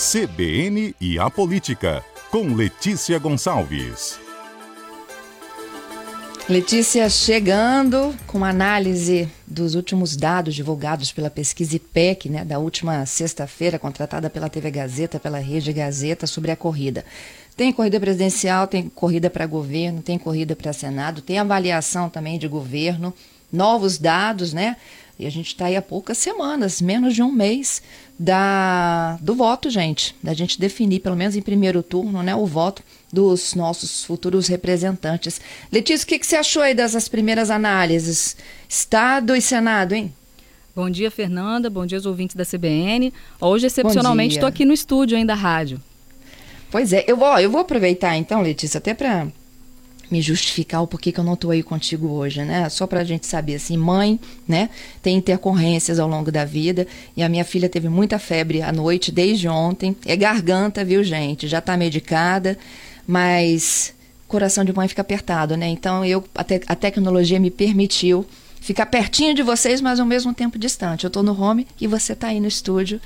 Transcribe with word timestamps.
CBN 0.00 0.96
e 0.98 1.18
a 1.18 1.28
Política, 1.28 2.02
com 2.30 2.54
Letícia 2.54 3.18
Gonçalves. 3.18 4.18
Letícia 6.48 7.06
chegando 7.10 8.16
com 8.26 8.42
análise 8.42 9.28
dos 9.46 9.74
últimos 9.74 10.16
dados 10.16 10.54
divulgados 10.54 11.12
pela 11.12 11.28
pesquisa 11.28 11.76
IPEC, 11.76 12.30
né, 12.30 12.46
da 12.46 12.58
última 12.58 13.04
sexta-feira, 13.04 13.78
contratada 13.78 14.30
pela 14.30 14.48
TV 14.48 14.70
Gazeta, 14.70 15.20
pela 15.20 15.38
Rede 15.38 15.70
Gazeta, 15.70 16.26
sobre 16.26 16.50
a 16.50 16.56
corrida. 16.56 17.04
Tem 17.54 17.70
corrida 17.70 18.00
presidencial, 18.00 18.66
tem 18.66 18.88
corrida 18.88 19.28
para 19.28 19.44
governo, 19.44 20.00
tem 20.00 20.16
corrida 20.16 20.56
para 20.56 20.72
Senado, 20.72 21.20
tem 21.20 21.38
avaliação 21.38 22.08
também 22.08 22.38
de 22.38 22.48
governo, 22.48 23.12
novos 23.52 23.98
dados, 23.98 24.54
né? 24.54 24.78
E 25.20 25.26
a 25.26 25.30
gente 25.30 25.48
está 25.48 25.66
aí 25.66 25.76
há 25.76 25.82
poucas 25.82 26.16
semanas, 26.16 26.80
menos 26.80 27.14
de 27.14 27.22
um 27.22 27.30
mês 27.30 27.82
da, 28.18 29.18
do 29.20 29.34
voto, 29.34 29.68
gente. 29.68 30.16
Da 30.22 30.32
gente 30.32 30.58
definir, 30.58 31.00
pelo 31.00 31.14
menos 31.14 31.36
em 31.36 31.42
primeiro 31.42 31.82
turno, 31.82 32.22
né, 32.22 32.34
o 32.34 32.46
voto 32.46 32.82
dos 33.12 33.54
nossos 33.54 34.02
futuros 34.02 34.46
representantes. 34.46 35.38
Letícia, 35.70 36.06
o 36.06 36.08
que, 36.08 36.18
que 36.18 36.26
você 36.26 36.36
achou 36.36 36.62
aí 36.62 36.74
dessas 36.74 37.06
primeiras 37.06 37.50
análises? 37.50 38.34
Estado 38.66 39.36
e 39.36 39.42
Senado, 39.42 39.94
hein? 39.94 40.10
Bom 40.74 40.88
dia, 40.88 41.10
Fernanda. 41.10 41.68
Bom 41.68 41.84
dia 41.84 41.98
aos 41.98 42.06
ouvintes 42.06 42.34
da 42.34 42.46
CBN. 42.46 43.12
Hoje, 43.38 43.66
excepcionalmente, 43.66 44.36
estou 44.36 44.48
aqui 44.48 44.64
no 44.64 44.72
estúdio 44.72 45.18
ainda 45.18 45.34
da 45.34 45.38
rádio. 45.38 45.82
Pois 46.70 46.94
é, 46.94 47.04
eu 47.06 47.18
vou, 47.18 47.38
eu 47.38 47.50
vou 47.50 47.60
aproveitar 47.60 48.16
então, 48.16 48.40
Letícia, 48.40 48.78
até 48.78 48.94
para 48.94 49.26
me 50.10 50.20
justificar 50.20 50.82
o 50.82 50.86
porquê 50.86 51.12
que 51.12 51.20
eu 51.20 51.24
não 51.24 51.34
estou 51.34 51.50
aí 51.50 51.62
contigo 51.62 52.08
hoje, 52.08 52.42
né? 52.42 52.68
Só 52.68 52.86
para 52.86 53.00
a 53.00 53.04
gente 53.04 53.26
saber, 53.26 53.54
assim, 53.54 53.76
mãe, 53.76 54.18
né? 54.46 54.68
Tem 55.02 55.16
intercorrências 55.16 55.98
ao 55.98 56.08
longo 56.08 56.32
da 56.32 56.44
vida 56.44 56.86
e 57.16 57.22
a 57.22 57.28
minha 57.28 57.44
filha 57.44 57.68
teve 57.68 57.88
muita 57.88 58.18
febre 58.18 58.62
à 58.62 58.72
noite 58.72 59.12
desde 59.12 59.48
ontem. 59.48 59.96
É 60.04 60.16
garganta, 60.16 60.84
viu, 60.84 61.04
gente? 61.04 61.46
Já 61.46 61.58
está 61.58 61.76
medicada, 61.76 62.58
mas 63.06 63.94
coração 64.26 64.64
de 64.64 64.72
mãe 64.72 64.86
fica 64.88 65.02
apertado, 65.02 65.56
né? 65.56 65.68
Então 65.68 66.04
eu 66.04 66.24
a, 66.34 66.44
a 66.66 66.76
tecnologia 66.76 67.38
me 67.38 67.50
permitiu 67.50 68.26
ficar 68.60 68.86
pertinho 68.86 69.34
de 69.34 69.42
vocês, 69.42 69.80
mas 69.80 69.98
ao 69.98 70.06
mesmo 70.06 70.34
tempo 70.34 70.58
distante. 70.58 71.04
Eu 71.04 71.08
estou 71.08 71.22
no 71.22 71.40
home 71.40 71.66
e 71.80 71.86
você 71.86 72.12
está 72.12 72.28
aí 72.28 72.40
no 72.40 72.48
estúdio 72.48 73.00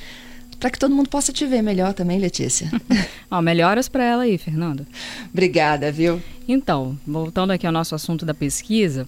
para 0.65 0.71
que 0.71 0.79
todo 0.79 0.95
mundo 0.95 1.11
possa 1.11 1.31
te 1.31 1.45
ver 1.45 1.61
melhor 1.61 1.93
também, 1.93 2.19
Letícia. 2.19 2.71
Ó, 3.31 3.43
melhoras 3.43 3.87
para 3.87 4.03
ela 4.03 4.23
aí, 4.23 4.39
Fernanda. 4.39 4.87
Obrigada, 5.31 5.93
viu? 5.93 6.23
Então, 6.49 6.99
voltando 7.07 7.51
aqui 7.51 7.67
ao 7.67 7.73
nosso 7.73 7.95
assunto 7.95 8.25
da 8.25 8.33
pesquisa, 8.33 9.07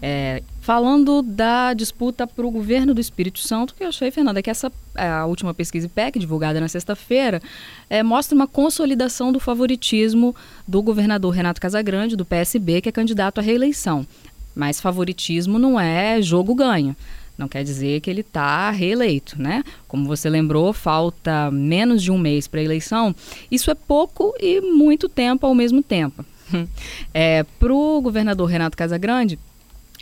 é, 0.00 0.42
falando 0.62 1.20
da 1.20 1.74
disputa 1.74 2.26
para 2.26 2.46
o 2.46 2.50
governo 2.50 2.94
do 2.94 3.02
Espírito 3.02 3.38
Santo, 3.38 3.74
que 3.74 3.84
eu 3.84 3.88
achei, 3.88 4.10
Fernanda, 4.10 4.40
que 4.40 4.48
essa 4.48 4.72
é, 4.94 5.06
a 5.06 5.26
última 5.26 5.52
pesquisa 5.52 5.84
IPEC, 5.84 6.18
divulgada 6.18 6.58
na 6.58 6.68
sexta-feira, 6.68 7.42
é, 7.90 8.02
mostra 8.02 8.34
uma 8.34 8.46
consolidação 8.46 9.30
do 9.30 9.38
favoritismo 9.38 10.34
do 10.66 10.80
governador 10.80 11.34
Renato 11.34 11.60
Casagrande, 11.60 12.16
do 12.16 12.24
PSB, 12.24 12.80
que 12.80 12.88
é 12.88 12.92
candidato 12.92 13.40
à 13.40 13.42
reeleição. 13.42 14.06
Mas 14.54 14.80
favoritismo 14.80 15.58
não 15.58 15.78
é 15.78 16.22
jogo 16.22 16.54
ganho. 16.54 16.96
Não 17.36 17.48
quer 17.48 17.64
dizer 17.64 18.00
que 18.00 18.08
ele 18.08 18.20
está 18.20 18.70
reeleito, 18.70 19.40
né? 19.40 19.64
Como 19.88 20.06
você 20.06 20.30
lembrou, 20.30 20.72
falta 20.72 21.50
menos 21.50 22.02
de 22.02 22.10
um 22.12 22.18
mês 22.18 22.46
para 22.46 22.60
a 22.60 22.64
eleição. 22.64 23.14
Isso 23.50 23.70
é 23.70 23.74
pouco 23.74 24.32
e 24.40 24.60
muito 24.60 25.08
tempo 25.08 25.46
ao 25.46 25.54
mesmo 25.54 25.82
tempo. 25.82 26.24
É, 27.12 27.44
para 27.58 27.72
o 27.72 28.00
governador 28.00 28.48
Renato 28.48 28.76
Casagrande, 28.76 29.38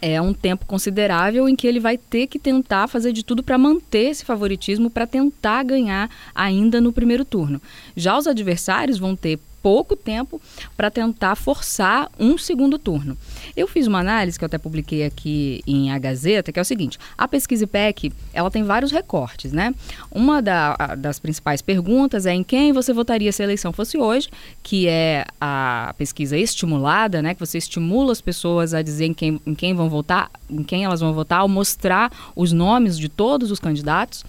é 0.00 0.20
um 0.20 0.34
tempo 0.34 0.66
considerável 0.66 1.48
em 1.48 1.54
que 1.54 1.66
ele 1.66 1.78
vai 1.78 1.96
ter 1.96 2.26
que 2.26 2.38
tentar 2.38 2.88
fazer 2.88 3.12
de 3.12 3.22
tudo 3.22 3.42
para 3.42 3.56
manter 3.56 4.10
esse 4.10 4.24
favoritismo, 4.24 4.90
para 4.90 5.06
tentar 5.06 5.62
ganhar 5.62 6.10
ainda 6.34 6.80
no 6.80 6.92
primeiro 6.92 7.24
turno. 7.24 7.62
Já 7.96 8.18
os 8.18 8.26
adversários 8.26 8.98
vão 8.98 9.14
ter 9.14 9.38
pouco 9.62 9.94
tempo 9.94 10.40
para 10.76 10.90
tentar 10.90 11.36
forçar 11.36 12.10
um 12.18 12.36
segundo 12.36 12.78
turno. 12.78 13.16
Eu 13.56 13.68
fiz 13.68 13.86
uma 13.86 14.00
análise 14.00 14.38
que 14.38 14.44
eu 14.44 14.46
até 14.46 14.58
publiquei 14.58 15.04
aqui 15.04 15.62
em 15.66 15.92
A 15.92 15.98
Gazeta, 15.98 16.52
que 16.52 16.58
é 16.58 16.62
o 16.62 16.64
seguinte: 16.64 16.98
a 17.16 17.28
pesquisa 17.28 17.64
IPEC 17.64 18.12
ela 18.32 18.50
tem 18.50 18.64
vários 18.64 18.90
recortes, 18.90 19.52
né? 19.52 19.74
Uma 20.10 20.42
da, 20.42 20.74
das 20.98 21.18
principais 21.20 21.62
perguntas 21.62 22.26
é 22.26 22.32
em 22.32 22.42
quem 22.42 22.72
você 22.72 22.92
votaria 22.92 23.30
se 23.30 23.42
a 23.42 23.44
eleição 23.44 23.72
fosse 23.72 23.96
hoje, 23.96 24.28
que 24.62 24.88
é 24.88 25.24
a 25.40 25.94
pesquisa 25.96 26.36
estimulada, 26.36 27.22
né? 27.22 27.34
Que 27.34 27.40
você 27.40 27.58
estimula 27.58 28.12
as 28.12 28.20
pessoas 28.20 28.74
a 28.74 28.82
dizer 28.82 29.06
em 29.06 29.14
quem, 29.14 29.40
em 29.46 29.54
quem 29.54 29.74
vão 29.74 29.88
votar, 29.88 30.30
em 30.50 30.62
quem 30.62 30.84
elas 30.84 31.00
vão 31.00 31.12
votar, 31.12 31.40
ao 31.40 31.48
mostrar 31.48 32.10
os 32.34 32.52
nomes 32.52 32.98
de 32.98 33.08
todos 33.08 33.50
os 33.50 33.60
candidatos. 33.60 34.24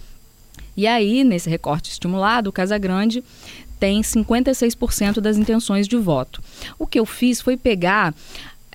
E 0.76 0.86
aí, 0.86 1.22
nesse 1.22 1.48
recorte 1.48 1.90
estimulado, 1.90 2.50
o 2.50 2.52
Casagrande 2.52 3.22
tem 3.78 4.00
56% 4.00 5.20
das 5.20 5.36
intenções 5.36 5.86
de 5.86 5.96
voto. 5.96 6.42
O 6.78 6.86
que 6.86 6.98
eu 6.98 7.06
fiz 7.06 7.40
foi 7.40 7.56
pegar 7.56 8.14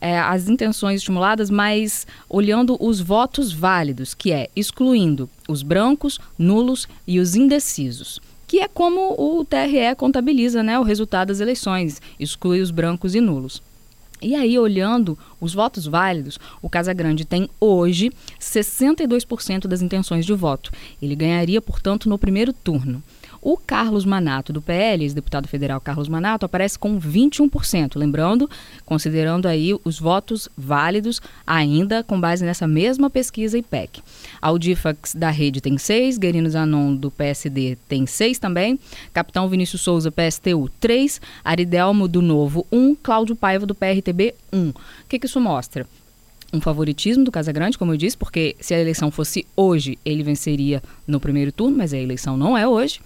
é, 0.02 0.18
as 0.18 0.48
intenções 0.48 0.98
estimuladas, 0.98 1.50
mas 1.50 2.08
olhando 2.30 2.78
os 2.80 3.00
votos 3.00 3.52
válidos, 3.52 4.14
que 4.14 4.32
é 4.32 4.50
excluindo 4.56 5.30
os 5.48 5.62
brancos, 5.62 6.20
nulos 6.38 6.88
e 7.06 7.20
os 7.20 7.36
indecisos. 7.36 8.20
Que 8.48 8.62
é 8.62 8.68
como 8.68 9.14
o 9.18 9.46
TRE 9.46 9.96
contabiliza 9.96 10.64
né, 10.64 10.80
o 10.80 10.84
resultado 10.84 11.28
das 11.28 11.40
eleições, 11.40 12.02
exclui 12.20 12.62
os 12.62 12.72
brancos 12.72 13.14
e 13.14 13.22
nulos. 13.22 13.62
E 14.22 14.36
aí, 14.36 14.60
olhando 14.60 15.18
os 15.40 15.54
votos 15.54 15.86
válidos, 15.86 16.38
o 16.62 16.70
Casagrande 16.70 17.24
tem 17.24 17.50
hoje 17.60 18.12
62% 18.40 19.66
das 19.66 19.82
intenções 19.82 20.26
de 20.26 20.34
voto. 20.34 20.72
Ele 21.02 21.16
ganharia, 21.16 21.62
portanto, 21.62 22.10
no 22.10 22.18
primeiro 22.18 22.52
turno. 22.52 23.02
O 23.42 23.58
Carlos 23.58 24.06
Manato, 24.06 24.52
do 24.52 24.62
PL, 24.62 25.04
ex-deputado 25.04 25.48
federal 25.48 25.80
Carlos 25.80 26.08
Manato, 26.08 26.46
aparece 26.46 26.78
com 26.78 27.00
21%. 27.00 27.98
Lembrando, 27.98 28.50
considerando 28.86 29.48
aí 29.48 29.74
os 29.84 30.00
votos 30.00 30.50
válidos, 30.58 31.22
ainda 31.46 32.04
com 32.04 32.20
base 32.20 32.46
nessa 32.46 32.68
mesma 32.68 33.10
pesquisa 33.10 33.58
IPEC. 33.58 34.02
Audifax 34.42 35.14
da 35.16 35.30
rede 35.30 35.62
tem 35.62 35.78
6, 35.78 36.18
Guerino 36.18 36.50
Zanon 36.50 36.96
do 36.96 37.10
PSD 37.10 37.78
tem 37.88 38.06
6 38.06 38.40
também, 38.40 38.80
Capitão 39.14 39.48
Vinícius 39.48 39.82
Souza, 39.82 40.12
PSTU, 40.12 40.70
3, 40.80 41.22
Aridelmo 41.44 42.08
do 42.08 42.22
Novo, 42.22 42.66
1, 42.72 42.96
Cláudio 42.96 43.36
Paiva 43.36 43.66
do 43.66 43.76
PRTB, 43.76 44.36
1. 44.52 44.70
O 44.70 44.74
que, 45.08 45.20
que 45.20 45.26
isso 45.26 45.40
mostra? 45.40 45.88
um 46.52 46.60
favoritismo 46.60 47.24
do 47.24 47.32
Casagrande, 47.32 47.78
como 47.78 47.94
eu 47.94 47.98
disse, 47.98 48.18
porque 48.18 48.56
se 48.60 48.74
a 48.74 48.80
eleição 48.80 49.12
fosse 49.12 49.46
hoje, 49.56 49.98
ele 50.04 50.24
venceria 50.24 50.82
no 51.06 51.20
primeiro 51.20 51.52
turno, 51.52 51.78
mas 51.78 51.94
a 51.94 51.98
eleição 51.98 52.36
não 52.36 52.58
é 52.58 52.68
hoje. 52.68 53.00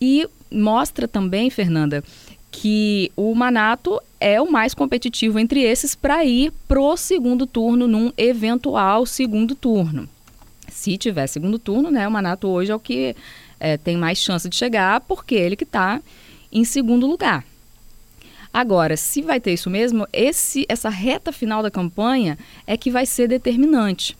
E 0.00 0.26
mostra 0.50 1.06
também, 1.06 1.50
Fernanda, 1.50 2.02
que 2.50 3.12
o 3.16 3.34
Manato 3.34 4.00
é 4.18 4.40
o 4.40 4.50
mais 4.50 4.74
competitivo 4.74 5.38
entre 5.38 5.62
esses 5.62 5.94
para 5.94 6.24
ir 6.24 6.52
pro 6.66 6.96
segundo 6.96 7.46
turno 7.46 7.86
num 7.86 8.12
eventual 8.16 9.06
segundo 9.06 9.54
turno. 9.54 10.08
Se 10.68 10.96
tiver 10.96 11.26
segundo 11.26 11.58
turno, 11.58 11.90
né, 11.90 12.06
o 12.06 12.10
Manato 12.10 12.48
hoje 12.48 12.72
é 12.72 12.74
o 12.74 12.80
que 12.80 13.14
é, 13.58 13.76
tem 13.76 13.96
mais 13.96 14.18
chance 14.18 14.48
de 14.48 14.56
chegar, 14.56 15.00
porque 15.02 15.34
ele 15.34 15.56
que 15.56 15.64
está 15.64 16.00
em 16.50 16.64
segundo 16.64 17.06
lugar. 17.06 17.44
Agora, 18.52 18.96
se 18.96 19.22
vai 19.22 19.38
ter 19.38 19.52
isso 19.52 19.70
mesmo, 19.70 20.08
esse, 20.12 20.66
essa 20.68 20.88
reta 20.88 21.30
final 21.30 21.62
da 21.62 21.70
campanha 21.70 22.36
é 22.66 22.76
que 22.76 22.90
vai 22.90 23.06
ser 23.06 23.28
determinante. 23.28 24.16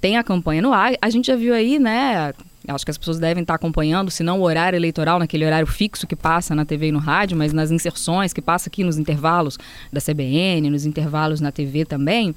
Tem 0.00 0.16
a 0.16 0.24
campanha 0.24 0.62
no 0.62 0.72
ar, 0.72 0.94
a 1.00 1.10
gente 1.10 1.26
já 1.26 1.36
viu 1.36 1.54
aí, 1.54 1.78
né, 1.78 2.34
acho 2.74 2.84
que 2.84 2.90
as 2.90 2.98
pessoas 2.98 3.18
devem 3.18 3.42
estar 3.42 3.54
acompanhando, 3.54 4.10
se 4.10 4.22
não 4.22 4.40
o 4.40 4.42
horário 4.42 4.76
eleitoral, 4.76 5.18
naquele 5.18 5.44
horário 5.44 5.66
fixo 5.66 6.06
que 6.06 6.16
passa 6.16 6.54
na 6.54 6.64
TV 6.64 6.88
e 6.88 6.92
no 6.92 6.98
rádio, 6.98 7.36
mas 7.36 7.52
nas 7.52 7.70
inserções 7.70 8.32
que 8.32 8.40
passa 8.40 8.68
aqui 8.68 8.84
nos 8.84 8.98
intervalos 8.98 9.58
da 9.92 10.00
CBN, 10.00 10.70
nos 10.70 10.84
intervalos 10.84 11.40
na 11.40 11.52
TV 11.52 11.84
também, 11.84 12.34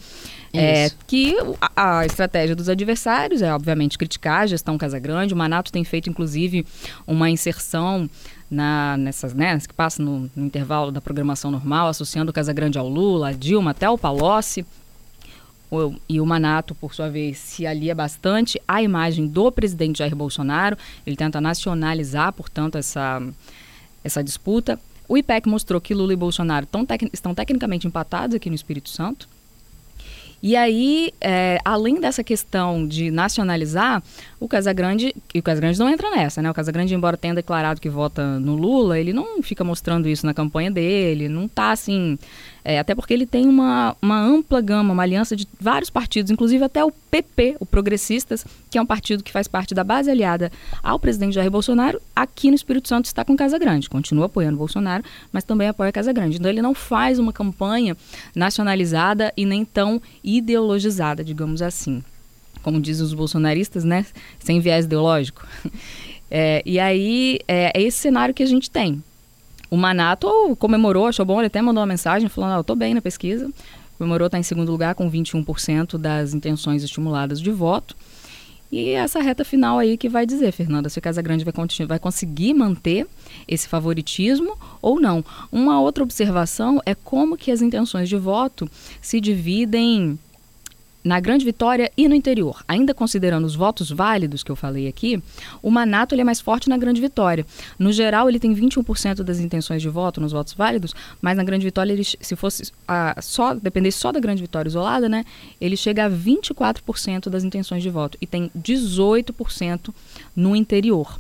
é, 0.54 0.90
que 1.08 1.36
a, 1.60 2.00
a, 2.00 2.06
estratégia 2.06 2.56
dos 2.56 2.70
adversários 2.70 3.42
é, 3.42 3.54
obviamente, 3.54 3.98
criticar 3.98 4.42
a 4.42 4.48
gestão 4.48 4.78
Casagrande. 4.78 5.34
O 5.34 5.38
Manato 5.38 5.72
tem 5.72 5.84
feito, 5.84 6.10
inclusive, 6.10 6.66
uma 7.08 7.30
inserção 7.30 8.08
na, 8.50 8.96
nessas, 8.98 9.34
né, 9.34 9.58
que 9.60 9.74
passa 9.74 10.02
no, 10.02 10.30
no 10.36 10.46
intervalo 10.46 10.92
da 10.92 11.02
programação 11.02 11.50
normal, 11.50 11.88
associando 11.88 12.30
o 12.30 12.34
Casagrande 12.34 12.78
ao 12.78 12.88
Lula, 12.88 13.30
a 13.30 13.32
Dilma, 13.32 13.72
até 13.72 13.90
o 13.90 13.98
Palocci 13.98 14.64
e 16.08 16.20
o 16.20 16.26
Manato, 16.26 16.76
por 16.76 16.94
sua 16.94 17.10
vez, 17.10 17.38
se 17.38 17.66
alia 17.66 17.96
bastante 17.96 18.62
à 18.68 18.82
imagem 18.82 19.28
do 19.28 19.52
presidente 19.52 20.00
Jair 20.00 20.16
Bolsonaro. 20.16 20.78
Ele 21.06 21.16
tenta 21.16 21.40
nacionalizar, 21.40 22.32
portanto, 22.34 22.78
essa, 22.78 23.22
essa 24.04 24.24
disputa. 24.24 24.80
O 25.08 25.18
IPEC 25.18 25.48
mostrou 25.48 25.82
que 25.82 25.94
Lula 25.94 26.14
e 26.14 26.16
Bolsonaro 26.16 26.66
tec 26.88 27.10
estão 27.12 27.36
tecnicamente 27.36 27.88
empatados 27.88 28.36
aqui 28.36 28.50
no 28.50 28.56
Espírito 28.56 28.90
Santo. 28.90 29.28
E 30.46 30.58
aí, 30.58 31.14
é, 31.22 31.58
além 31.64 32.02
dessa 32.02 32.22
questão 32.22 32.86
de 32.86 33.10
nacionalizar, 33.10 34.04
o 34.42 34.48
Casagrande, 34.48 35.16
e 35.34 35.40
o 35.40 35.42
Casagrande 35.42 35.80
não 35.80 35.88
entra 35.88 36.10
nessa, 36.12 36.42
né? 36.42 36.52
O 36.52 36.54
Casagrande, 36.54 36.94
embora 36.94 37.16
tenha 37.16 37.34
declarado 37.34 37.80
que 37.80 37.90
vota 37.90 38.38
no 38.40 38.54
Lula, 38.54 39.00
ele 39.00 39.14
não 39.14 39.42
fica 39.42 39.64
mostrando 39.64 40.10
isso 40.10 40.26
na 40.26 40.34
campanha 40.34 40.70
dele, 40.70 41.30
não 41.30 41.46
está 41.46 41.72
assim 41.72 42.20
É, 42.66 42.80
até 42.80 42.96
porque 42.96 43.14
ele 43.14 43.26
tem 43.26 43.48
uma, 43.48 43.96
uma 44.02 44.20
ampla 44.20 44.62
gama, 44.62 44.94
uma 44.94 45.04
aliança 45.04 45.36
de 45.36 45.48
vários 45.60 45.90
partidos, 45.90 46.32
inclusive 46.32 46.64
até 46.64 46.84
o 46.84 46.92
PP, 46.92 47.58
o 47.60 47.66
Progressistas, 47.66 48.46
que 48.70 48.78
é 48.78 48.82
um 48.82 48.86
partido 48.86 49.24
que 49.24 49.32
faz 49.32 49.48
parte 49.48 49.74
da 49.74 49.84
base 49.84 50.10
aliada 50.10 50.52
ao 50.82 50.98
presidente 50.98 51.34
Jair 51.34 51.52
Bolsonaro, 51.52 52.02
aqui 52.16 52.50
no 52.50 52.56
Espírito 52.56 52.88
Santo 52.88 53.06
está 53.06 53.26
com 53.26 53.36
Casa 53.36 53.60
Grande. 53.60 53.90
Continua 53.90 54.28
apoiando 54.28 54.58
Bolsonaro, 54.58 55.04
mas 55.32 55.44
também 55.44 55.68
apoia 55.68 55.92
Casa 55.92 56.14
Grande. 56.14 56.38
Então 56.38 56.50
ele 56.50 56.62
não 56.62 56.74
faz 56.74 57.20
uma 57.20 57.34
campanha 57.34 57.98
nacionalizada 58.34 59.34
e 59.36 59.46
nem 59.46 59.66
tão 59.66 60.02
ideologizada, 60.24 61.24
digamos 61.24 61.62
assim. 61.62 62.04
Como 62.62 62.80
dizem 62.80 63.06
os 63.06 63.14
bolsonaristas, 63.14 63.84
né? 63.84 64.06
Sem 64.40 64.60
viés 64.62 64.86
ideológico. 64.86 65.46
É, 66.36 66.64
e 66.66 66.80
aí 66.80 67.38
é, 67.48 67.72
é 67.76 67.84
esse 67.84 68.00
cenário 68.00 68.34
que 68.34 68.42
a 68.42 68.46
gente 68.48 68.72
tem. 68.72 69.04
O 69.74 69.76
Manato 69.76 70.30
comemorou, 70.60 71.08
achou 71.08 71.26
bom, 71.26 71.40
ele 71.40 71.48
até 71.48 71.60
mandou 71.60 71.82
uma 71.82 71.88
mensagem 71.88 72.30
falando: 72.30 72.52
ah, 72.52 72.58
eu 72.58 72.64
tô 72.64 72.76
bem 72.76 72.94
na 72.94 73.02
pesquisa. 73.02 73.50
Comemorou, 73.98 74.28
está 74.28 74.38
em 74.38 74.44
segundo 74.44 74.72
lugar 74.72 74.94
com 74.94 75.10
21% 75.10 75.98
das 75.98 76.36
intenções 76.36 76.84
estimuladas 76.84 77.42
de 77.42 77.50
voto. 77.50 77.96
E 78.72 78.90
essa 78.92 79.20
reta 79.20 79.44
final 79.44 79.80
aí 79.80 79.98
que 79.98 80.08
vai 80.08 80.28
dizer, 80.28 80.52
Fernanda, 80.52 80.90
se 80.90 81.00
o 81.00 81.02
Casagrande 81.02 81.44
vai, 81.44 81.54
vai 81.88 81.98
conseguir 81.98 82.54
manter 82.54 83.08
esse 83.48 83.68
favoritismo 83.68 84.56
ou 84.80 85.02
não. 85.02 85.26
Uma 85.52 85.82
outra 85.82 86.04
observação 86.04 86.80
é 86.86 86.94
como 86.94 87.36
que 87.36 87.50
as 87.50 87.64
intenções 87.64 88.08
de 88.08 88.16
voto 88.16 88.70
se 89.02 89.20
dividem 89.20 90.20
na 91.04 91.20
Grande 91.20 91.44
Vitória 91.44 91.92
e 91.98 92.08
no 92.08 92.16
interior. 92.16 92.64
Ainda 92.68 92.94
considerando 92.94 93.46
os 93.46 93.56
votos 93.56 93.92
válidos 93.92 94.44
que 94.44 94.52
eu 94.52 94.56
falei 94.56 94.88
aqui, 94.88 95.22
o 95.62 95.70
Manato 95.70 96.16
é 96.16 96.24
mais 96.24 96.40
forte 96.40 96.70
na 96.70 96.78
Grande 96.78 97.02
Vitória. 97.02 97.46
No 97.78 97.92
geral, 97.92 98.30
ele 98.30 98.40
tem 98.40 98.56
21% 98.56 99.24
das 99.24 99.40
intenções 99.40 99.82
de 99.82 99.90
voto 99.90 100.22
nos 100.22 100.32
votos 100.32 100.54
válidos, 100.54 100.94
mas 101.22 101.36
na 101.36 101.44
Grande 101.44 101.66
Vitória, 101.66 101.92
ele, 101.92 102.04
se 102.04 102.36
fosse 102.36 102.72
a, 102.88 103.22
só 103.22 103.54
dependesse 103.54 103.98
só 103.98 104.12
da 104.12 104.20
Grande 104.20 104.42
Vitória 104.42 104.70
isolada, 104.70 105.10
né, 105.10 105.26
ele 105.60 105.76
chega 105.76 106.06
a 106.06 106.10
24% 106.10 107.30
das 107.30 107.44
intenções 107.44 107.84
de 107.84 107.90
voto 107.90 108.18
e 108.22 108.28
tem 108.28 108.50
18% 108.58 109.94
no 110.36 110.56
interior. 110.56 111.20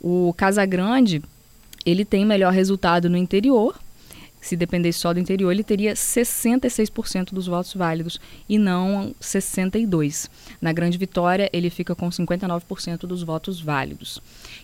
O 0.00 0.34
Casagrande, 0.36 1.22
ele 1.84 2.04
tem 2.04 2.24
melhor 2.24 2.52
resultado 2.52 3.08
no 3.08 3.16
interior, 3.16 3.74
se 4.40 4.56
dependesse 4.56 5.00
só 5.00 5.12
do 5.12 5.20
interior, 5.20 5.50
ele 5.50 5.64
teria 5.64 5.94
66% 5.94 7.32
dos 7.32 7.46
votos 7.46 7.74
válidos 7.74 8.20
e 8.48 8.58
não 8.58 9.14
62%. 9.20 10.28
Na 10.60 10.72
Grande 10.72 10.96
Vitória, 10.96 11.50
ele 11.52 11.68
fica 11.70 11.94
com 11.94 12.08
59% 12.08 13.00
dos 13.00 13.22
votos 13.22 13.60
válidos. 13.60 14.20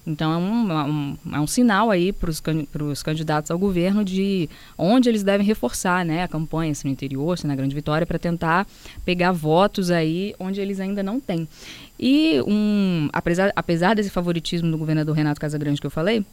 Então, 0.07 0.33
é 0.33 0.37
um, 0.37 0.73
é 0.73 0.85
um, 0.85 1.17
é 1.35 1.41
um 1.41 1.47
sinal 1.47 1.91
aí 1.91 2.13
para 2.13 2.31
os 2.31 3.03
candidatos 3.03 3.51
ao 3.51 3.59
governo 3.59 4.05
de 4.05 4.49
onde 4.77 5.09
eles 5.09 5.23
devem 5.23 5.47
reforçar 5.47 6.05
né, 6.05 6.23
a 6.23 6.29
campanha, 6.29 6.75
se 6.75 6.85
no 6.85 6.91
interior, 6.91 7.37
se 7.39 7.47
na 7.47 7.55
Grande 7.55 7.75
Vitória, 7.75 8.07
para 8.07 8.19
tentar 8.19 8.67
pegar 9.05 9.33
votos 9.33 9.91
aí 9.91 10.35
onde 10.39 10.61
eles 10.61 10.81
ainda 10.81 11.03
não 11.03 11.21
têm. 11.21 11.49
E, 11.99 12.41
um, 12.47 13.09
apesar, 13.13 13.53
apesar 13.55 13.95
desse 13.95 14.11
favoritismo 14.11 14.71
do 14.71 14.79
governador 14.79 15.15
Renato 15.15 15.41
Casagrande 15.41 15.81
que 15.81 15.87
eu 15.87 15.91
falei, 15.91 16.25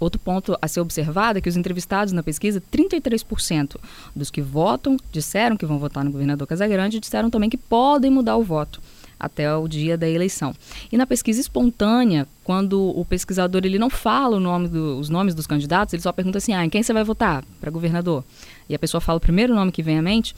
Outro 0.00 0.20
ponto 0.20 0.56
a 0.60 0.68
ser 0.68 0.80
observado 0.80 1.38
é 1.38 1.40
que 1.40 1.48
os 1.48 1.56
entrevistados 1.56 2.12
na 2.12 2.22
pesquisa, 2.22 2.62
33% 2.72 3.76
dos 4.14 4.30
que 4.30 4.40
votam 4.40 4.96
disseram 5.10 5.56
que 5.56 5.66
vão 5.66 5.78
votar 5.78 6.04
no 6.04 6.10
governador 6.10 6.46
Casagrande 6.46 7.00
disseram 7.00 7.30
também 7.30 7.50
que 7.50 7.56
podem 7.56 8.10
mudar 8.10 8.36
o 8.36 8.44
voto 8.44 8.80
até 9.18 9.52
o 9.56 9.66
dia 9.66 9.98
da 9.98 10.08
eleição. 10.08 10.54
E 10.92 10.96
na 10.96 11.06
pesquisa 11.06 11.40
espontânea, 11.40 12.28
quando 12.44 12.80
o 12.96 13.04
pesquisador 13.04 13.62
ele 13.64 13.78
não 13.78 13.90
fala 13.90 14.38
nome 14.38 14.68
do, 14.68 14.98
os 14.98 15.08
nomes 15.08 15.34
dos 15.34 15.46
candidatos, 15.46 15.92
ele 15.92 16.02
só 16.02 16.12
pergunta 16.12 16.38
assim: 16.38 16.54
ah, 16.54 16.64
em 16.64 16.70
quem 16.70 16.82
você 16.82 16.92
vai 16.92 17.02
votar 17.02 17.44
para 17.60 17.70
governador? 17.70 18.24
E 18.68 18.74
a 18.74 18.78
pessoa 18.78 19.00
fala 19.00 19.18
o 19.18 19.20
primeiro 19.20 19.54
nome 19.54 19.72
que 19.72 19.82
vem 19.82 19.98
à 19.98 20.02
mente. 20.02 20.34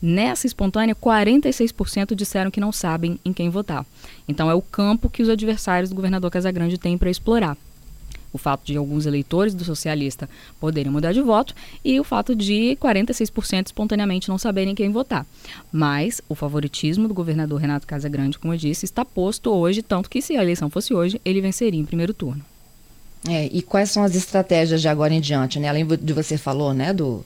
Nessa 0.00 0.46
espontânea, 0.46 0.94
46% 0.94 2.14
disseram 2.14 2.50
que 2.50 2.60
não 2.60 2.70
sabem 2.72 3.18
em 3.24 3.32
quem 3.32 3.48
votar. 3.48 3.86
Então 4.28 4.50
é 4.50 4.54
o 4.54 4.60
campo 4.60 5.08
que 5.08 5.22
os 5.22 5.28
adversários 5.28 5.88
do 5.90 5.96
governador 5.96 6.30
Casagrande 6.30 6.76
têm 6.76 6.98
para 6.98 7.10
explorar 7.10 7.56
o 8.34 8.38
fato 8.38 8.66
de 8.66 8.76
alguns 8.76 9.06
eleitores 9.06 9.54
do 9.54 9.64
socialista 9.64 10.28
poderem 10.60 10.90
mudar 10.90 11.12
de 11.12 11.22
voto 11.22 11.54
e 11.84 11.98
o 12.00 12.04
fato 12.04 12.34
de 12.34 12.76
46% 12.80 13.66
espontaneamente 13.66 14.28
não 14.28 14.36
saberem 14.36 14.74
quem 14.74 14.90
votar. 14.90 15.24
Mas 15.72 16.20
o 16.28 16.34
favoritismo 16.34 17.06
do 17.06 17.14
governador 17.14 17.60
Renato 17.60 17.86
Casagrande, 17.86 18.38
como 18.38 18.52
eu 18.52 18.58
disse, 18.58 18.84
está 18.84 19.04
posto 19.04 19.50
hoje, 19.50 19.82
tanto 19.82 20.10
que 20.10 20.20
se 20.20 20.36
a 20.36 20.42
eleição 20.42 20.68
fosse 20.68 20.92
hoje, 20.92 21.20
ele 21.24 21.40
venceria 21.40 21.80
em 21.80 21.84
primeiro 21.84 22.12
turno. 22.12 22.44
É, 23.28 23.48
e 23.52 23.62
quais 23.62 23.90
são 23.90 24.02
as 24.02 24.14
estratégias 24.14 24.82
de 24.82 24.88
agora 24.88 25.14
em 25.14 25.20
diante, 25.20 25.58
né? 25.58 25.68
Além 25.68 25.86
de 25.86 26.12
você 26.12 26.36
falou, 26.36 26.74
né, 26.74 26.92
do 26.92 27.24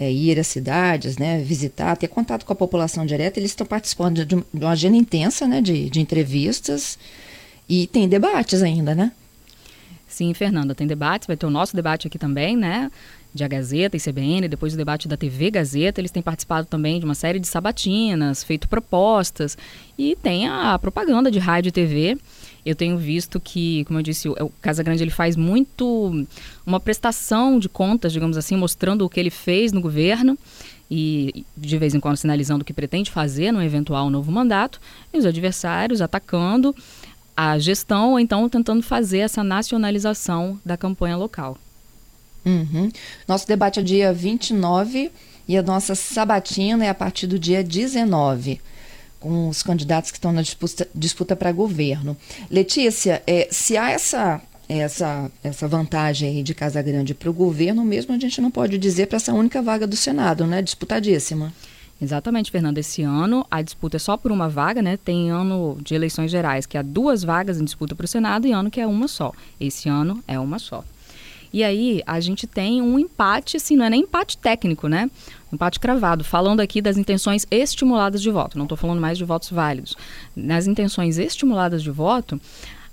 é, 0.00 0.10
ir 0.10 0.40
às 0.40 0.46
cidades, 0.46 1.18
né, 1.18 1.40
visitar, 1.40 1.96
ter 1.96 2.08
contato 2.08 2.44
com 2.44 2.52
a 2.52 2.56
população 2.56 3.06
direta, 3.06 3.38
eles 3.38 3.52
estão 3.52 3.66
participando 3.66 4.24
de, 4.24 4.36
de 4.36 4.64
uma 4.64 4.70
agenda 4.70 4.96
intensa, 4.96 5.46
né, 5.46 5.60
de, 5.60 5.88
de 5.88 6.00
entrevistas 6.00 6.98
e 7.68 7.86
tem 7.86 8.08
debates 8.08 8.62
ainda, 8.62 8.94
né? 8.94 9.12
Sim, 10.06 10.32
Fernanda, 10.34 10.74
tem 10.74 10.86
debates, 10.86 11.26
vai 11.26 11.36
ter 11.36 11.46
o 11.46 11.50
nosso 11.50 11.74
debate 11.74 12.06
aqui 12.06 12.18
também, 12.18 12.56
né? 12.56 12.90
De 13.34 13.44
a 13.44 13.48
Gazeta 13.48 13.96
e 13.96 14.00
CBN, 14.00 14.48
depois 14.48 14.72
o 14.72 14.76
debate 14.76 15.08
da 15.08 15.16
TV 15.16 15.50
Gazeta, 15.50 16.00
eles 16.00 16.10
têm 16.10 16.22
participado 16.22 16.66
também 16.66 16.98
de 16.98 17.04
uma 17.04 17.14
série 17.14 17.38
de 17.38 17.46
sabatinas, 17.46 18.42
feito 18.42 18.68
propostas, 18.68 19.58
e 19.98 20.16
tem 20.16 20.48
a 20.48 20.78
propaganda 20.78 21.30
de 21.30 21.38
rádio 21.38 21.68
e 21.68 21.72
TV. 21.72 22.16
Eu 22.64 22.74
tenho 22.74 22.96
visto 22.96 23.38
que, 23.38 23.84
como 23.84 23.98
eu 23.98 24.02
disse, 24.02 24.28
o 24.28 24.50
Casa 24.60 24.82
Grande 24.82 25.02
ele 25.02 25.10
faz 25.10 25.36
muito 25.36 26.26
uma 26.64 26.80
prestação 26.80 27.58
de 27.58 27.68
contas, 27.68 28.12
digamos 28.12 28.36
assim, 28.36 28.56
mostrando 28.56 29.04
o 29.04 29.08
que 29.08 29.20
ele 29.20 29.30
fez 29.30 29.70
no 29.72 29.80
governo 29.80 30.38
e 30.90 31.44
de 31.56 31.78
vez 31.78 31.94
em 31.94 32.00
quando 32.00 32.16
sinalizando 32.16 32.62
o 32.62 32.64
que 32.64 32.72
pretende 32.72 33.10
fazer 33.10 33.52
no 33.52 33.62
eventual 33.62 34.08
novo 34.08 34.30
mandato, 34.30 34.80
e 35.12 35.18
os 35.18 35.26
adversários 35.26 36.00
atacando 36.00 36.74
a 37.36 37.58
gestão, 37.58 38.12
ou 38.12 38.20
então 38.20 38.48
tentando 38.48 38.82
fazer 38.82 39.18
essa 39.18 39.44
nacionalização 39.44 40.58
da 40.64 40.76
campanha 40.76 41.16
local. 41.16 41.58
Uhum. 42.44 42.90
Nosso 43.26 43.46
debate 43.46 43.80
é 43.80 43.82
dia 43.82 44.12
29 44.12 45.10
e 45.48 45.56
a 45.56 45.62
nossa 45.62 45.94
sabatina 45.94 46.84
é 46.84 46.88
a 46.88 46.94
partir 46.94 47.26
do 47.26 47.38
dia 47.38 47.62
19, 47.62 48.60
com 49.20 49.48
os 49.48 49.62
candidatos 49.62 50.10
que 50.10 50.16
estão 50.16 50.32
na 50.32 50.42
disputa, 50.42 50.88
disputa 50.94 51.36
para 51.36 51.52
governo. 51.52 52.16
Letícia, 52.50 53.22
é, 53.26 53.48
se 53.50 53.76
há 53.76 53.90
essa, 53.90 54.40
essa, 54.68 55.30
essa 55.42 55.68
vantagem 55.68 56.42
de 56.42 56.54
Casa 56.54 56.80
Grande 56.80 57.14
para 57.14 57.28
o 57.28 57.32
governo, 57.32 57.84
mesmo 57.84 58.14
a 58.14 58.18
gente 58.18 58.40
não 58.40 58.50
pode 58.50 58.78
dizer 58.78 59.06
para 59.06 59.16
essa 59.16 59.34
única 59.34 59.60
vaga 59.60 59.86
do 59.86 59.96
Senado, 59.96 60.46
né? 60.46 60.62
Disputadíssima. 60.62 61.52
Exatamente, 62.00 62.50
Fernando. 62.50 62.78
Esse 62.78 63.02
ano 63.02 63.46
a 63.50 63.62
disputa 63.62 63.96
é 63.96 63.98
só 63.98 64.16
por 64.16 64.30
uma 64.30 64.48
vaga, 64.48 64.82
né? 64.82 64.96
Tem 64.96 65.30
ano 65.30 65.78
de 65.82 65.94
eleições 65.94 66.30
gerais 66.30 66.66
que 66.66 66.76
há 66.76 66.82
duas 66.82 67.24
vagas 67.24 67.60
em 67.60 67.64
disputa 67.64 67.94
para 67.94 68.04
o 68.04 68.08
Senado 68.08 68.46
e 68.46 68.52
ano 68.52 68.70
que 68.70 68.80
é 68.80 68.86
uma 68.86 69.08
só. 69.08 69.32
Esse 69.58 69.88
ano 69.88 70.22
é 70.28 70.38
uma 70.38 70.58
só. 70.58 70.84
E 71.52 71.64
aí 71.64 72.02
a 72.06 72.20
gente 72.20 72.46
tem 72.46 72.82
um 72.82 72.98
empate, 72.98 73.56
assim, 73.56 73.76
não 73.76 73.86
é 73.86 73.90
nem 73.90 74.02
empate 74.02 74.36
técnico, 74.36 74.88
né? 74.88 75.10
empate 75.50 75.80
cravado, 75.80 76.22
falando 76.22 76.60
aqui 76.60 76.82
das 76.82 76.98
intenções 76.98 77.46
estimuladas 77.50 78.20
de 78.20 78.30
voto. 78.30 78.58
Não 78.58 78.66
estou 78.66 78.76
falando 78.76 79.00
mais 79.00 79.16
de 79.16 79.24
votos 79.24 79.50
válidos. 79.50 79.96
Nas 80.34 80.66
intenções 80.66 81.16
estimuladas 81.16 81.82
de 81.82 81.90
voto, 81.90 82.38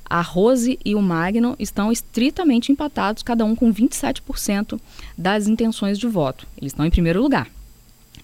a 0.05 0.21
Rose 0.21 0.79
e 0.85 0.95
o 0.95 1.01
Magno 1.01 1.55
estão 1.59 1.91
estritamente 1.91 2.71
empatados, 2.71 3.21
cada 3.21 3.43
um 3.43 3.55
com 3.55 3.73
27% 3.73 4.79
das 5.17 5.47
intenções 5.47 5.99
de 5.99 6.07
voto. 6.07 6.47
Eles 6.55 6.71
estão 6.71 6.85
em 6.85 6.91
primeiro 6.91 7.21
lugar 7.21 7.49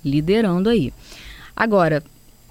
liderando 0.04 0.70
aí. 0.70 0.94
Agora, 1.56 2.04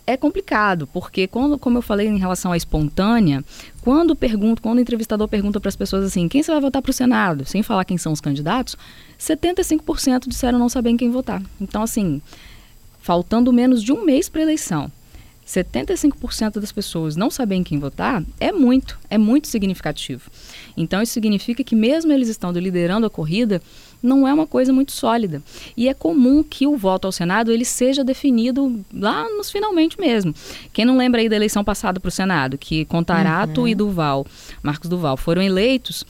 é 0.06 0.16
complicado, 0.16 0.86
porque 0.86 1.26
quando, 1.26 1.58
como 1.58 1.76
eu 1.76 1.82
falei 1.82 2.06
em 2.06 2.18
relação 2.18 2.52
à 2.52 2.56
espontânea, 2.56 3.44
quando 3.82 4.16
pergunto, 4.16 4.62
quando 4.62 4.78
o 4.78 4.80
entrevistador 4.80 5.28
pergunta 5.28 5.60
para 5.60 5.68
as 5.68 5.76
pessoas 5.76 6.02
assim, 6.02 6.28
quem 6.28 6.42
você 6.42 6.50
vai 6.50 6.60
votar 6.62 6.80
para 6.80 6.90
o 6.90 6.94
Senado, 6.94 7.44
sem 7.44 7.62
falar 7.62 7.84
quem 7.84 7.98
são 7.98 8.12
os 8.12 8.20
candidatos, 8.20 8.74
75% 9.20 10.26
disseram 10.26 10.58
não 10.58 10.70
saber 10.70 10.90
em 10.90 10.96
quem 10.96 11.10
votar. 11.10 11.42
Então, 11.60 11.82
assim, 11.82 12.22
faltando 13.00 13.52
menos 13.52 13.82
de 13.82 13.92
um 13.92 14.02
mês 14.02 14.30
para 14.30 14.40
a 14.40 14.44
eleição, 14.44 14.90
75% 15.48 16.60
das 16.60 16.72
pessoas 16.72 17.16
não 17.16 17.30
saberem 17.30 17.64
quem 17.64 17.78
votar 17.78 18.22
é 18.38 18.52
muito, 18.52 18.98
é 19.08 19.16
muito 19.16 19.48
significativo. 19.48 20.30
Então, 20.76 21.00
isso 21.00 21.14
significa 21.14 21.64
que 21.64 21.74
mesmo 21.74 22.12
eles 22.12 22.28
estando 22.28 22.58
liderando 22.58 23.06
a 23.06 23.10
corrida, 23.10 23.62
não 24.02 24.26
é 24.26 24.32
uma 24.32 24.46
coisa 24.46 24.72
muito 24.72 24.92
sólida. 24.92 25.42
E 25.76 25.88
é 25.88 25.94
comum 25.94 26.42
que 26.42 26.66
o 26.66 26.76
voto 26.76 27.06
ao 27.06 27.12
Senado 27.12 27.52
ele 27.52 27.64
seja 27.64 28.04
definido 28.04 28.80
lá 28.92 29.24
nos 29.30 29.50
finalmente 29.50 30.00
mesmo. 30.00 30.34
Quem 30.72 30.84
não 30.84 30.96
lembra 30.96 31.20
aí 31.20 31.28
da 31.28 31.36
eleição 31.36 31.64
passada 31.64 31.98
para 31.98 32.08
o 32.08 32.12
Senado, 32.12 32.58
que 32.58 32.84
Contarato 32.84 33.62
uhum. 33.62 33.68
e 33.68 33.74
Duval, 33.74 34.26
Marcos 34.62 34.88
Duval, 34.88 35.16
foram 35.16 35.42
eleitos 35.42 36.04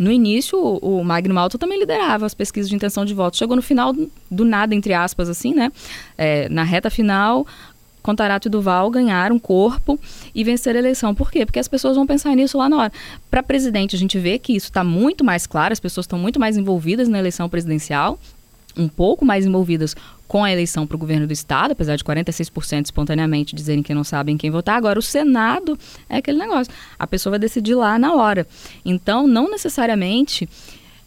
no 0.00 0.10
início, 0.10 0.58
o 0.58 1.04
Magno 1.04 1.34
Malta 1.34 1.58
também 1.58 1.78
liderava 1.78 2.24
as 2.24 2.32
pesquisas 2.32 2.70
de 2.70 2.74
intenção 2.74 3.04
de 3.04 3.12
voto. 3.12 3.36
Chegou 3.36 3.54
no 3.54 3.60
final 3.60 3.94
do 4.30 4.46
nada, 4.46 4.74
entre 4.74 4.94
aspas, 4.94 5.28
assim, 5.28 5.52
né? 5.52 5.70
É, 6.16 6.48
na 6.48 6.62
reta 6.62 6.88
final, 6.88 7.46
Contarato 8.02 8.48
e 8.48 8.50
Duval 8.50 8.90
ganharam 8.90 9.38
corpo 9.38 9.98
e 10.34 10.42
venceram 10.44 10.78
a 10.78 10.82
eleição. 10.82 11.14
Por 11.14 11.30
quê? 11.30 11.44
Porque 11.44 11.58
as 11.58 11.68
pessoas 11.68 11.96
vão 11.96 12.06
pensar 12.06 12.34
nisso 12.34 12.58
lá 12.58 12.68
na 12.68 12.76
hora. 12.76 12.92
Para 13.30 13.42
presidente, 13.42 13.94
a 13.94 13.98
gente 13.98 14.18
vê 14.18 14.38
que 14.38 14.54
isso 14.54 14.66
está 14.66 14.82
muito 14.82 15.24
mais 15.24 15.46
claro, 15.46 15.72
as 15.72 15.80
pessoas 15.80 16.04
estão 16.04 16.18
muito 16.18 16.40
mais 16.40 16.56
envolvidas 16.56 17.08
na 17.08 17.18
eleição 17.18 17.48
presidencial. 17.48 18.18
um 18.76 18.88
pouco 18.88 19.24
mais 19.24 19.44
envolvidas 19.46 19.96
com 20.26 20.44
a 20.44 20.52
eleição 20.52 20.86
para 20.86 20.94
o 20.94 20.98
governo 20.98 21.26
do 21.26 21.32
estado, 21.32 21.72
apesar 21.72 21.96
de 21.96 22.04
46% 22.04 22.84
espontaneamente 22.84 23.54
dizerem 23.54 23.82
que 23.82 23.92
não 23.92 24.04
sabem 24.04 24.36
quem 24.36 24.50
votar. 24.50 24.76
Agora, 24.76 24.98
o 24.98 25.02
Senado 25.02 25.76
é 26.08 26.18
aquele 26.18 26.38
negócio. 26.38 26.72
A 26.98 27.06
pessoa 27.06 27.32
vai 27.32 27.38
decidir 27.40 27.74
lá 27.74 27.98
na 27.98 28.14
hora. 28.14 28.46
Então, 28.84 29.26
não 29.26 29.50
necessariamente 29.50 30.48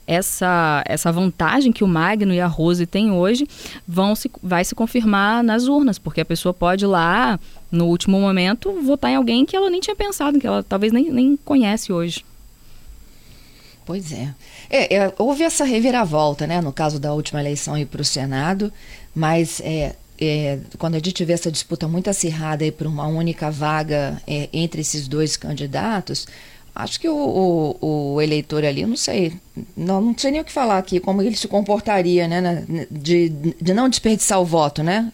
essa, 0.05 0.83
essa 0.85 1.11
vantagem 1.11 1.71
que 1.71 1.83
o 1.83 1.87
Magno 1.87 2.33
e 2.33 2.39
a 2.39 2.47
Rose 2.47 2.85
têm 2.85 3.11
hoje 3.11 3.47
vão 3.87 4.15
se, 4.15 4.29
vai 4.41 4.63
se 4.65 4.75
confirmar 4.75 5.43
nas 5.43 5.67
urnas, 5.67 5.97
porque 5.97 6.21
a 6.21 6.25
pessoa 6.25 6.53
pode 6.53 6.85
lá, 6.85 7.39
no 7.71 7.85
último 7.87 8.19
momento, 8.19 8.71
votar 8.81 9.11
em 9.11 9.15
alguém 9.15 9.45
que 9.45 9.55
ela 9.55 9.69
nem 9.69 9.79
tinha 9.79 9.95
pensado, 9.95 10.39
que 10.39 10.47
ela 10.47 10.63
talvez 10.63 10.91
nem, 10.91 11.09
nem 11.11 11.37
conhece 11.37 11.91
hoje. 11.91 12.25
Pois 13.85 14.11
é. 14.11 14.33
é. 14.69 14.95
é. 14.95 15.13
Houve 15.17 15.43
essa 15.43 15.63
reviravolta, 15.63 16.47
né, 16.47 16.61
no 16.61 16.71
caso 16.71 16.99
da 16.99 17.13
última 17.13 17.41
eleição 17.41 17.73
para 17.85 18.01
o 18.01 18.05
Senado, 18.05 18.71
mas 19.13 19.61
é, 19.61 19.95
é, 20.19 20.59
quando 20.77 20.95
a 20.95 20.99
gente 20.99 21.23
vê 21.25 21.33
essa 21.33 21.51
disputa 21.51 21.87
muito 21.87 22.09
acirrada 22.09 22.69
por 22.71 22.87
uma 22.87 23.07
única 23.07 23.51
vaga 23.51 24.21
é, 24.25 24.49
entre 24.53 24.81
esses 24.81 25.07
dois 25.07 25.35
candidatos, 25.35 26.27
acho 26.75 26.99
que 26.99 27.07
o, 27.07 27.15
o, 27.15 28.13
o, 28.15 28.21
eleitor 28.21 28.65
ali, 28.65 28.85
não 28.85 28.95
sei, 28.95 29.33
não, 29.75 30.01
não 30.01 30.17
sei 30.17 30.31
nem 30.31 30.41
o 30.41 30.45
que 30.45 30.51
falar 30.51 30.77
aqui, 30.77 30.99
como 30.99 31.21
ele 31.21 31.35
se 31.35 31.47
comportaria, 31.47 32.27
né, 32.27 32.65
de, 32.89 33.29
de 33.29 33.73
não 33.73 33.89
desperdiçar 33.89 34.41
o 34.41 34.45
voto, 34.45 34.81
né? 34.81 35.11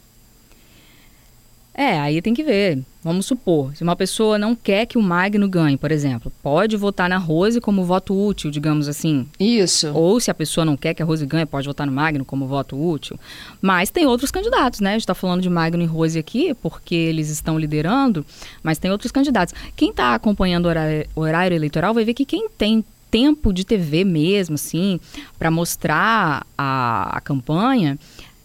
É, 1.74 1.98
aí 2.00 2.22
tem 2.22 2.34
que 2.34 2.44
ver. 2.44 2.80
Vamos 3.02 3.28
supor, 3.28 3.74
se 3.78 3.82
uma 3.82 3.96
pessoa 3.96 4.38
não 4.38 4.54
quer 4.54 4.86
que 4.86 4.98
o 4.98 5.02
Magno 5.02 5.48
ganhe, 5.48 5.78
por 5.78 5.90
exemplo, 5.90 6.30
pode 6.44 6.76
votar 6.76 7.08
na 7.08 7.18
Rose 7.18 7.62
como 7.62 7.86
voto 7.86 8.14
útil, 8.14 8.52
digamos 8.52 8.90
assim. 8.90 9.26
Isso. 9.40 9.90
Ou 9.94 10.20
se 10.20 10.30
a 10.30 10.34
pessoa 10.34 10.66
não 10.66 10.76
quer 10.76 10.94
que 10.94 11.02
a 11.02 11.06
Rose 11.06 11.26
ganhe, 11.26 11.46
pode 11.46 11.66
votar 11.66 11.88
no 11.88 11.94
Magno 11.94 12.26
como 12.26 12.46
voto 12.46 12.76
útil. 12.76 13.18
Mas 13.62 13.90
tem 13.90 14.06
outros 14.06 14.32
candidatos, 14.32 14.82
né? 14.82 14.90
A 14.90 14.94
gente 14.94 15.04
está 15.04 15.16
falando 15.16 15.42
de 15.42 15.50
Magno 15.50 15.82
e 15.82 15.86
Rose 15.86 16.20
aqui, 16.20 16.54
porque 16.56 16.94
eles 16.94 17.30
estão 17.30 17.58
liderando, 17.58 18.26
mas 18.62 18.78
tem 18.78 18.92
outros 18.92 19.14
candidatos. 19.14 19.54
Quem 19.78 19.92
está 19.92 20.14
acompanhando 20.14 20.66
o 20.66 20.68
horário, 20.68 21.08
horário 21.16 21.56
eleitoral 21.56 21.94
vai 21.94 22.04
ver 22.04 22.14
que 22.14 22.26
quem 22.26 22.50
tem 22.50 22.84
tempo 23.10 23.54
de 23.54 23.64
TV 23.64 24.04
mesmo, 24.04 24.56
assim, 24.56 25.00
para 25.38 25.50
mostrar 25.50 26.46
a, 26.58 27.18
a 27.18 27.22
campanha, 27.22 27.98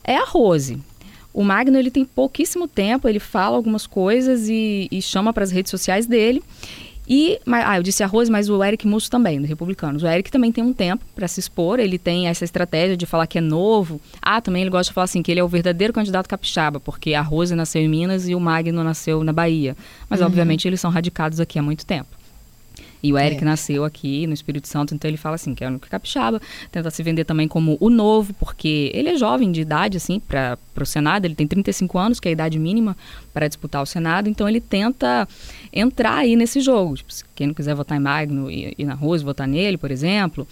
é 0.05 0.17
a 0.17 0.25
Rose. 0.25 0.81
O 1.35 1.43
Magno 1.43 1.77
ele 1.77 1.91
tem 1.91 2.05
pouquíssimo 2.05 2.69
tempo, 2.69 3.09
ele 3.09 3.19
fala 3.19 3.57
algumas 3.57 3.89
coisas 3.89 4.49
e, 4.49 4.89
e 4.91 5.03
chama 5.03 5.33
para 5.33 5.43
as 5.43 5.51
redes 5.51 5.71
sociais 5.71 6.07
dele. 6.07 6.41
E, 7.07 7.39
ah, 7.47 7.77
eu 7.77 7.83
disse 7.83 8.03
a 8.03 8.07
Rose, 8.07 8.31
mas 8.31 8.49
o 8.49 8.65
Eric 8.65 8.87
Musso 8.87 9.11
também, 9.11 9.41
do 9.41 9.47
Republicanos. 9.47 10.03
O 10.03 10.07
Eric 10.07 10.31
também 10.31 10.51
tem 10.51 10.65
um 10.65 10.73
tempo 10.73 11.05
para 11.15 11.29
se 11.29 11.39
expor, 11.39 11.79
ele 11.79 11.99
tem 11.99 12.29
essa 12.29 12.45
estratégia 12.45 12.97
de 12.97 13.05
falar 13.05 13.27
que 13.27 13.37
é 13.37 13.41
novo. 13.41 14.01
Ah, 14.23 14.41
também 14.41 14.63
ele 14.63 14.71
gosta 14.71 14.91
de 14.91 14.95
falar 14.95 15.05
assim, 15.05 15.23
que 15.23 15.31
ele 15.31 15.41
é 15.41 15.45
o 15.45 15.49
verdadeiro 15.49 15.93
candidato 15.93 16.29
capixaba, 16.29 16.81
porque 16.81 17.13
a 17.13 17.21
Rose 17.21 17.55
nasceu 17.55 17.83
em 17.83 17.89
Minas 17.89 18.29
e 18.29 18.35
o 18.35 18.41
Magno 18.41 18.83
nasceu 18.83 19.23
na 19.23 19.33
Bahia. 19.33 19.77
Mas, 20.09 20.21
uhum. 20.21 20.27
obviamente, 20.27 20.67
eles 20.67 20.81
são 20.81 20.91
radicados 20.91 21.41
aqui 21.41 21.59
há 21.59 21.63
muito 21.63 21.85
tempo. 21.85 22.24
E 23.05 23.13
o 23.13 23.19
Eric 23.19 23.43
é. 23.43 23.45
nasceu 23.45 23.85
aqui 23.85 24.27
no 24.27 24.33
Espírito 24.33 24.67
Santo, 24.67 24.95
então 24.95 25.07
ele 25.07 25.19
fala 25.19 25.35
assim, 25.35 25.55
que 25.55 25.63
é 25.63 25.67
o 25.67 25.71
único 25.71 25.87
capixaba, 25.87 26.41
tenta 26.73 26.91
se 26.91 27.03
vender 27.03 27.27
também 27.27 27.47
como 27.47 27.77
o 27.79 27.91
novo, 27.91 28.33
porque 28.33 28.91
ele 28.95 29.11
é 29.11 29.17
jovem 29.19 29.53
de 29.53 29.61
idade, 29.61 29.99
assim, 29.99 30.19
para 30.19 30.57
o 30.81 30.87
Senado, 30.87 31.27
ele 31.27 31.35
tem 31.35 31.47
35 31.47 31.99
anos, 31.99 32.19
que 32.19 32.29
é 32.29 32.31
a 32.31 32.33
idade 32.33 32.59
mínima 32.59 32.97
para 33.31 33.47
disputar 33.47 33.83
o 33.83 33.87
Senado, 33.87 34.31
então 34.31 34.49
ele 34.49 34.59
tenta 34.59 35.29
entrar 35.71 36.17
aí 36.17 36.35
nesse 36.35 36.63
jogo. 36.63 36.97
Tipo, 36.97 37.13
quem 37.35 37.49
não 37.49 37.53
quiser 37.53 37.75
votar 37.75 37.99
em 37.99 38.01
Magno 38.01 38.51
e, 38.51 38.75
e 38.79 38.87
na 38.87 38.95
Rose, 38.95 39.23
votar 39.23 39.47
nele, 39.47 39.77
por 39.77 39.91
exemplo. 39.91 40.49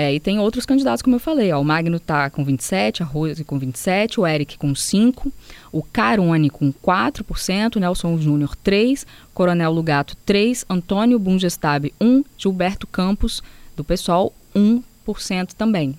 É, 0.00 0.14
e 0.14 0.20
tem 0.20 0.38
outros 0.38 0.64
candidatos, 0.64 1.02
como 1.02 1.16
eu 1.16 1.20
falei. 1.20 1.50
Ó, 1.50 1.60
o 1.60 1.64
Magno 1.64 1.96
está 1.96 2.30
com 2.30 2.44
27, 2.44 3.02
a 3.02 3.04
Rose 3.04 3.42
com 3.42 3.58
27, 3.58 4.20
o 4.20 4.26
Eric 4.28 4.56
com 4.56 4.72
5, 4.72 5.32
o 5.72 5.82
Carone 5.82 6.48
com 6.48 6.72
4%, 6.72 7.80
Nelson 7.80 8.16
Júnior 8.16 8.54
3, 8.54 9.04
Coronel 9.34 9.72
Lugato 9.72 10.16
3, 10.24 10.64
Antônio 10.70 11.18
Bungestab 11.18 11.92
1, 12.00 12.22
Gilberto 12.36 12.86
Campos, 12.86 13.42
do 13.76 13.82
pessoal 13.82 14.32
1% 14.54 15.54
também. 15.54 15.96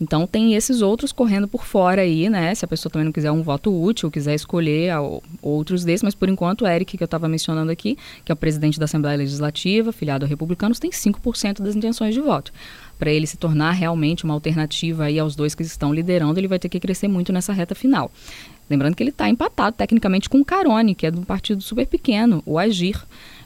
Então 0.00 0.26
tem 0.26 0.54
esses 0.54 0.80
outros 0.80 1.12
correndo 1.12 1.46
por 1.46 1.64
fora 1.64 2.00
aí, 2.00 2.30
né? 2.30 2.54
Se 2.54 2.64
a 2.64 2.68
pessoa 2.68 2.90
também 2.90 3.04
não 3.04 3.12
quiser 3.12 3.30
um 3.30 3.42
voto 3.42 3.70
útil, 3.70 4.10
quiser 4.10 4.34
escolher 4.34 4.94
outros 5.42 5.84
desses, 5.84 6.02
mas 6.02 6.14
por 6.14 6.28
enquanto 6.28 6.62
o 6.62 6.66
Eric, 6.66 6.96
que 6.96 7.02
eu 7.02 7.06
estava 7.06 7.28
mencionando 7.28 7.70
aqui, 7.70 7.98
que 8.24 8.32
é 8.32 8.34
o 8.34 8.36
presidente 8.36 8.78
da 8.78 8.86
Assembleia 8.86 9.18
Legislativa, 9.18 9.92
filiado 9.92 10.24
a 10.24 10.28
republicanos, 10.28 10.78
tem 10.78 10.90
5% 10.90 11.60
das 11.60 11.76
intenções 11.76 12.14
de 12.14 12.20
voto. 12.20 12.50
Para 13.00 13.10
ele 13.10 13.26
se 13.26 13.38
tornar 13.38 13.72
realmente 13.72 14.24
uma 14.24 14.34
alternativa 14.34 15.04
aí 15.04 15.18
aos 15.18 15.34
dois 15.34 15.54
que 15.54 15.62
estão 15.62 15.92
liderando, 15.92 16.38
ele 16.38 16.46
vai 16.46 16.58
ter 16.58 16.68
que 16.68 16.78
crescer 16.78 17.08
muito 17.08 17.32
nessa 17.32 17.50
reta 17.50 17.74
final. 17.74 18.12
Lembrando 18.68 18.94
que 18.94 19.02
ele 19.02 19.08
está 19.08 19.26
empatado 19.26 19.74
tecnicamente 19.74 20.28
com 20.28 20.38
o 20.38 20.44
Carone, 20.44 20.94
que 20.94 21.06
é 21.06 21.10
de 21.10 21.18
um 21.18 21.24
partido 21.24 21.62
super 21.62 21.86
pequeno, 21.86 22.42
o 22.44 22.58
Agir. 22.58 23.02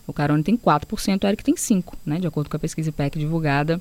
O 0.09 0.13
Carone 0.13 0.43
tem 0.43 0.57
4%, 0.57 1.23
o 1.23 1.27
Eric 1.29 1.45
tem 1.45 1.55
5%, 1.55 1.95
né? 2.05 2.19
De 2.19 2.27
acordo 2.27 2.51
com 2.51 2.57
a 2.57 2.61
pesquisa 2.61 2.91
IPEC 2.91 3.17
divulgada 3.17 3.81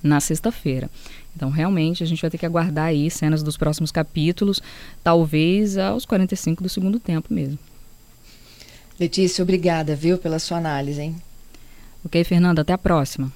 na 0.00 0.20
sexta-feira. 0.20 0.88
Então, 1.34 1.50
realmente, 1.50 2.04
a 2.04 2.06
gente 2.06 2.22
vai 2.22 2.30
ter 2.30 2.38
que 2.38 2.46
aguardar 2.46 2.86
aí 2.86 3.10
cenas 3.10 3.42
dos 3.42 3.56
próximos 3.56 3.90
capítulos, 3.90 4.62
talvez 5.02 5.76
aos 5.76 6.06
45 6.06 6.62
do 6.62 6.68
segundo 6.68 7.00
tempo 7.00 7.34
mesmo. 7.34 7.58
Letícia, 8.98 9.42
obrigada, 9.42 9.96
viu, 9.96 10.18
pela 10.18 10.38
sua 10.38 10.58
análise, 10.58 11.00
hein? 11.00 11.16
Ok, 12.04 12.22
Fernanda, 12.22 12.62
até 12.62 12.72
a 12.72 12.78
próxima. 12.78 13.32